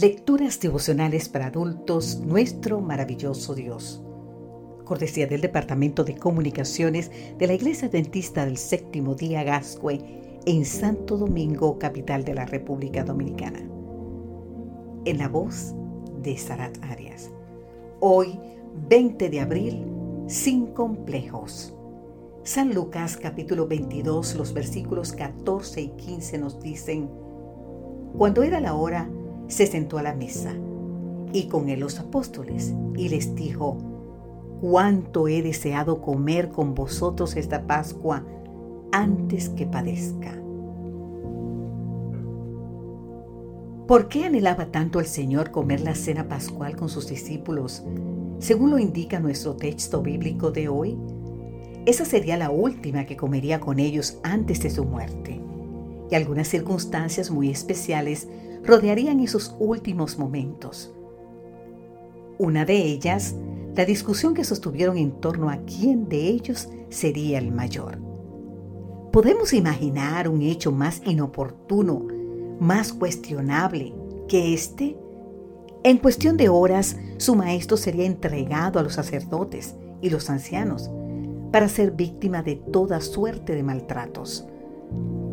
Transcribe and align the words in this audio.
Lecturas 0.00 0.60
devocionales 0.60 1.28
para 1.28 1.46
adultos, 1.46 2.20
nuestro 2.20 2.80
maravilloso 2.80 3.56
Dios. 3.56 4.00
Cortesía 4.84 5.26
del 5.26 5.40
Departamento 5.40 6.04
de 6.04 6.14
Comunicaciones 6.14 7.10
de 7.36 7.46
la 7.48 7.54
Iglesia 7.54 7.88
Dentista 7.88 8.44
del 8.44 8.58
Séptimo 8.58 9.16
Día 9.16 9.42
Gascue 9.42 9.98
en 10.46 10.64
Santo 10.64 11.16
Domingo, 11.16 11.80
capital 11.80 12.22
de 12.22 12.34
la 12.34 12.46
República 12.46 13.02
Dominicana. 13.02 13.58
En 15.04 15.18
la 15.18 15.28
voz 15.28 15.74
de 16.22 16.36
Sarat 16.38 16.78
Arias. 16.84 17.32
Hoy, 17.98 18.38
20 18.88 19.30
de 19.30 19.40
abril, 19.40 19.84
sin 20.28 20.66
complejos. 20.66 21.74
San 22.44 22.72
Lucas 22.72 23.16
capítulo 23.16 23.66
22, 23.66 24.36
los 24.36 24.54
versículos 24.54 25.12
14 25.12 25.80
y 25.80 25.88
15 25.88 26.38
nos 26.38 26.60
dicen, 26.60 27.10
Cuando 28.16 28.44
era 28.44 28.60
la 28.60 28.74
hora, 28.74 29.10
se 29.48 29.66
sentó 29.66 29.98
a 29.98 30.02
la 30.02 30.14
mesa 30.14 30.54
y 31.32 31.48
con 31.48 31.68
él 31.68 31.80
los 31.80 31.98
apóstoles 31.98 32.74
y 32.96 33.08
les 33.08 33.34
dijo, 33.34 33.78
cuánto 34.60 35.28
he 35.28 35.42
deseado 35.42 36.00
comer 36.00 36.50
con 36.50 36.74
vosotros 36.74 37.36
esta 37.36 37.66
Pascua 37.66 38.24
antes 38.92 39.48
que 39.50 39.66
padezca. 39.66 40.34
¿Por 43.86 44.08
qué 44.08 44.24
anhelaba 44.24 44.66
tanto 44.66 45.00
el 45.00 45.06
Señor 45.06 45.50
comer 45.50 45.80
la 45.80 45.94
cena 45.94 46.28
pascual 46.28 46.76
con 46.76 46.90
sus 46.90 47.08
discípulos, 47.08 47.84
según 48.38 48.70
lo 48.70 48.78
indica 48.78 49.18
nuestro 49.18 49.56
texto 49.56 50.02
bíblico 50.02 50.50
de 50.50 50.68
hoy? 50.68 50.98
Esa 51.86 52.04
sería 52.04 52.36
la 52.36 52.50
última 52.50 53.06
que 53.06 53.16
comería 53.16 53.60
con 53.60 53.78
ellos 53.78 54.18
antes 54.22 54.60
de 54.62 54.68
su 54.68 54.84
muerte. 54.84 55.40
Y 56.10 56.14
algunas 56.14 56.48
circunstancias 56.48 57.30
muy 57.30 57.50
especiales 57.50 58.28
rodearían 58.64 59.20
esos 59.20 59.54
últimos 59.58 60.18
momentos. 60.18 60.92
Una 62.38 62.64
de 62.64 62.76
ellas, 62.76 63.34
la 63.74 63.84
discusión 63.84 64.34
que 64.34 64.44
sostuvieron 64.44 64.96
en 64.96 65.12
torno 65.12 65.50
a 65.50 65.58
quién 65.58 66.08
de 66.08 66.28
ellos 66.28 66.68
sería 66.88 67.38
el 67.38 67.52
mayor. 67.52 67.98
¿Podemos 69.12 69.52
imaginar 69.52 70.28
un 70.28 70.42
hecho 70.42 70.70
más 70.70 71.02
inoportuno, 71.04 72.06
más 72.60 72.92
cuestionable 72.92 73.94
que 74.28 74.54
este? 74.54 74.96
En 75.82 75.98
cuestión 75.98 76.36
de 76.36 76.48
horas, 76.48 76.96
su 77.16 77.34
maestro 77.34 77.76
sería 77.76 78.04
entregado 78.04 78.78
a 78.78 78.82
los 78.82 78.94
sacerdotes 78.94 79.74
y 80.00 80.10
los 80.10 80.28
ancianos 80.28 80.90
para 81.50 81.68
ser 81.68 81.92
víctima 81.92 82.42
de 82.42 82.56
toda 82.56 83.00
suerte 83.00 83.54
de 83.54 83.62
maltratos. 83.62 84.46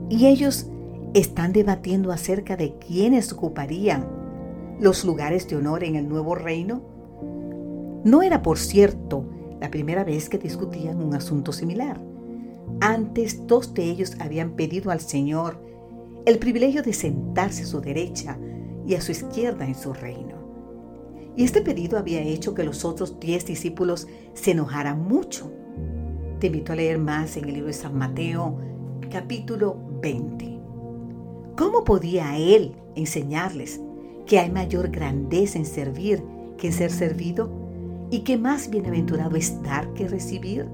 Y 0.10 0.28
ellos 0.28 0.68
están 1.16 1.54
debatiendo 1.54 2.12
acerca 2.12 2.58
de 2.58 2.78
quiénes 2.78 3.32
ocuparían 3.32 4.06
los 4.82 5.06
lugares 5.06 5.48
de 5.48 5.56
honor 5.56 5.86
en 5.86 5.96
el 5.96 6.10
nuevo 6.10 6.36
reino? 6.36 6.82
No 8.04 8.22
era, 8.22 8.42
por 8.42 8.60
cierto, 8.60 9.26
la 9.62 9.72
primera 9.72 10.04
vez 10.04 10.28
que 10.28 10.38
discutían 10.38 11.02
un 11.02 11.16
asunto 11.16 11.54
similar. 11.54 12.02
Antes, 12.82 13.48
dos 13.48 13.74
de 13.74 13.86
ellos 13.86 14.18
habían 14.20 14.58
pedido 14.58 14.92
al 14.92 15.00
Señor 15.00 15.64
el 16.26 16.38
privilegio 16.38 16.84
de 16.84 16.92
sentarse 16.92 17.64
a 17.64 17.68
su 17.68 17.80
derecha 17.80 18.38
y 18.86 18.96
a 18.96 19.02
su 19.02 19.14
izquierda 19.14 19.66
en 19.66 19.76
su 19.76 19.94
reino. 19.94 20.36
Y 21.38 21.46
este 21.46 21.62
pedido 21.62 21.98
había 21.98 22.22
hecho 22.22 22.54
que 22.54 22.66
los 22.66 22.84
otros 22.84 23.22
diez 23.22 23.46
discípulos 23.46 24.08
se 24.34 24.52
enojaran 24.52 25.02
mucho. 25.02 25.50
Te 26.40 26.48
invito 26.48 26.74
a 26.74 26.76
leer 26.76 27.00
más 27.00 27.38
en 27.38 27.46
el 27.46 27.54
libro 27.54 27.68
de 27.68 27.74
San 27.74 27.98
Mateo, 27.98 28.58
capítulo 29.10 29.78
20. 30.02 30.55
¿Cómo 31.58 31.86
podía 31.86 32.38
él 32.38 32.76
enseñarles 32.96 33.80
que 34.26 34.40
hay 34.40 34.52
mayor 34.52 34.90
grandeza 34.90 35.58
en 35.58 35.66
servir 35.66 36.22
que 36.58 36.68
en 36.68 36.74
ser 36.74 36.92
servido 36.92 37.50
y 38.12 38.20
que 38.20 38.38
más 38.38 38.70
bienaventurado 38.70 39.38
es 39.38 39.62
dar 39.64 39.94
que 39.94 40.08
recibir? 40.08 40.68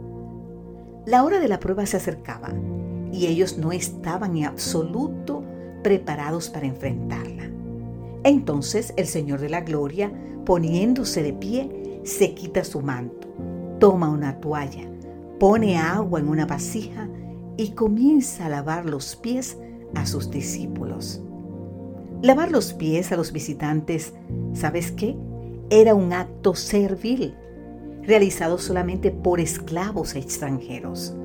La 1.06 1.24
hora 1.24 1.40
de 1.40 1.48
la 1.48 1.60
prueba 1.60 1.86
se 1.86 1.98
acercaba 1.98 2.52
y 3.12 3.28
ellos 3.28 3.60
no 3.60 3.72
estaban 3.72 4.36
en 4.38 4.46
absoluto 4.46 5.44
preparados 5.84 6.50
para 6.50 6.66
enfrentarla. 6.66 7.50
Entonces 8.24 8.94
el 8.98 9.06
Señor 9.06 9.40
de 9.40 9.50
la 9.50 9.62
Gloria, 9.62 10.12
poniéndose 10.46 11.22
de 11.22 11.34
pie, 11.34 12.00
se 12.04 12.34
quita 12.34 12.64
su 12.64 12.82
manto, 12.82 13.28
toma 13.80 14.10
una 14.10 14.40
toalla, 14.40 14.90
pone 15.40 15.78
agua 15.78 16.20
en 16.20 16.28
una 16.28 16.48
vasija 16.48 17.08
y 17.58 17.72
comienza 17.72 18.48
a 18.48 18.50
lavar 18.50 18.86
los 18.86 19.16
pies 19.16 19.58
a 19.96 20.06
sus 20.06 20.30
discípulos. 20.30 21.22
Lavar 22.22 22.52
los 22.52 22.74
pies 22.74 23.12
a 23.12 23.18
los 23.18 23.32
visitantes, 23.32 24.14
¿sabes 24.54 24.92
qué? 24.92 25.18
Era 25.70 25.96
un 25.96 26.14
acto 26.14 26.54
servil, 26.54 27.36
realizado 28.04 28.58
solamente 28.58 29.12
por 29.12 29.40
esclavos 29.40 30.16
extranjeros. 30.16 31.16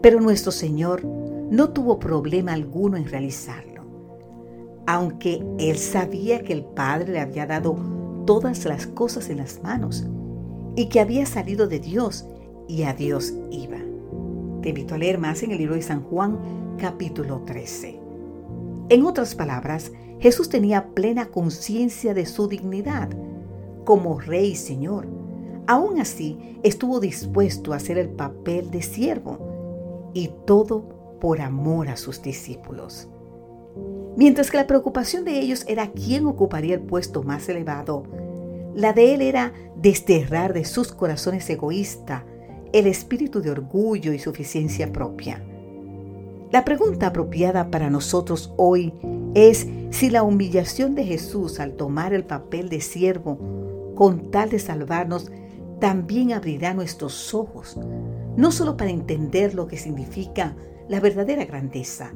Pero 0.00 0.20
nuestro 0.20 0.52
Señor 0.52 1.04
no 1.04 1.70
tuvo 1.70 1.98
problema 1.98 2.52
alguno 2.52 2.96
en 2.96 3.06
realizarlo, 3.06 3.84
aunque 4.86 5.44
Él 5.58 5.76
sabía 5.76 6.42
que 6.42 6.52
el 6.52 6.64
Padre 6.64 7.12
le 7.12 7.20
había 7.20 7.46
dado 7.46 7.76
todas 8.24 8.64
las 8.64 8.86
cosas 8.86 9.28
en 9.28 9.38
las 9.38 9.62
manos 9.62 10.06
y 10.76 10.88
que 10.88 11.00
había 11.00 11.26
salido 11.26 11.66
de 11.66 11.80
Dios 11.80 12.24
y 12.68 12.84
a 12.84 12.94
Dios 12.94 13.34
iba. 13.50 13.81
Te 14.62 14.68
invito 14.68 14.94
a 14.94 14.98
leer 14.98 15.18
más 15.18 15.42
en 15.42 15.50
el 15.50 15.58
libro 15.58 15.74
de 15.74 15.82
San 15.82 16.04
Juan 16.04 16.76
capítulo 16.78 17.42
13. 17.44 17.98
En 18.90 19.04
otras 19.04 19.34
palabras, 19.34 19.90
Jesús 20.20 20.48
tenía 20.48 20.94
plena 20.94 21.26
conciencia 21.26 22.14
de 22.14 22.26
su 22.26 22.46
dignidad 22.46 23.10
como 23.84 24.20
Rey 24.20 24.52
y 24.52 24.54
Señor. 24.54 25.08
Aún 25.66 26.00
así, 26.00 26.60
estuvo 26.62 27.00
dispuesto 27.00 27.72
a 27.72 27.76
hacer 27.76 27.98
el 27.98 28.10
papel 28.10 28.70
de 28.70 28.82
siervo 28.82 30.10
y 30.14 30.30
todo 30.46 31.18
por 31.20 31.40
amor 31.40 31.88
a 31.88 31.96
sus 31.96 32.22
discípulos. 32.22 33.08
Mientras 34.16 34.52
que 34.52 34.58
la 34.58 34.68
preocupación 34.68 35.24
de 35.24 35.40
ellos 35.40 35.64
era 35.66 35.90
quién 35.90 36.24
ocuparía 36.24 36.76
el 36.76 36.82
puesto 36.82 37.24
más 37.24 37.48
elevado, 37.48 38.04
la 38.76 38.92
de 38.92 39.14
él 39.14 39.22
era 39.22 39.52
desterrar 39.74 40.52
de 40.52 40.64
sus 40.64 40.92
corazones 40.92 41.50
egoísta 41.50 42.26
el 42.72 42.86
espíritu 42.86 43.40
de 43.40 43.50
orgullo 43.50 44.12
y 44.12 44.18
suficiencia 44.18 44.92
propia. 44.92 45.42
La 46.50 46.64
pregunta 46.64 47.08
apropiada 47.08 47.70
para 47.70 47.90
nosotros 47.90 48.52
hoy 48.56 48.92
es 49.34 49.66
si 49.90 50.10
la 50.10 50.22
humillación 50.22 50.94
de 50.94 51.04
Jesús 51.04 51.60
al 51.60 51.74
tomar 51.74 52.12
el 52.12 52.24
papel 52.24 52.68
de 52.68 52.80
siervo 52.80 53.38
con 53.94 54.30
tal 54.30 54.50
de 54.50 54.58
salvarnos 54.58 55.30
también 55.80 56.32
abrirá 56.32 56.74
nuestros 56.74 57.34
ojos, 57.34 57.78
no 58.36 58.52
solo 58.52 58.76
para 58.76 58.90
entender 58.90 59.54
lo 59.54 59.66
que 59.66 59.76
significa 59.76 60.54
la 60.88 61.00
verdadera 61.00 61.44
grandeza, 61.44 62.12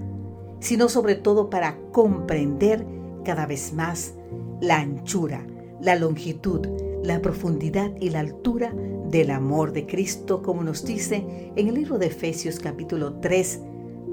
sino 0.61 0.89
sobre 0.89 1.17
todo 1.17 1.51
para 1.51 1.79
comprender 1.93 2.87
cada 3.25 3.47
vez 3.47 3.73
más 3.73 4.15
la 4.61 4.79
anchura, 4.79 5.47
la 5.81 5.97
longitud, 5.97 6.67
la 7.07 7.23
profundidad 7.23 7.93
y 8.01 8.11
la 8.11 8.21
altura 8.21 8.75
del 9.11 9.31
amor 9.31 9.73
de 9.73 9.87
Cristo, 9.87 10.43
como 10.43 10.65
nos 10.65 10.85
dice 10.85 11.25
en 11.55 11.69
el 11.69 11.75
libro 11.75 11.99
de 11.99 12.07
Efesios 12.07 12.59
capítulo 12.59 13.21
3, 13.21 13.61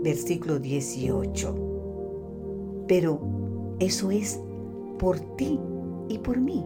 versículo 0.04 0.60
18. 0.60 2.86
Pero 2.88 3.20
eso 3.80 4.12
es 4.12 4.40
por 5.00 5.20
ti 5.38 5.60
y 6.08 6.20
por 6.20 6.40
mí. 6.40 6.64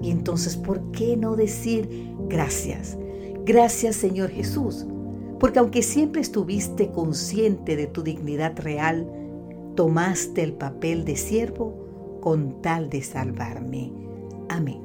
Y 0.00 0.12
entonces, 0.12 0.56
¿por 0.56 0.92
qué 0.92 1.16
no 1.16 1.34
decir 1.34 1.88
gracias? 2.28 2.96
Gracias 3.44 3.96
Señor 3.96 4.30
Jesús, 4.30 4.86
porque 5.40 5.58
aunque 5.58 5.82
siempre 5.82 6.20
estuviste 6.20 6.92
consciente 6.92 7.74
de 7.74 7.88
tu 7.88 8.04
dignidad 8.04 8.56
real, 8.60 9.10
tomaste 9.74 10.44
el 10.44 10.52
papel 10.52 11.04
de 11.04 11.16
siervo 11.16 12.20
con 12.20 12.62
tal 12.62 12.88
de 12.88 13.02
salvarme. 13.02 13.92
Amén. 14.48 14.83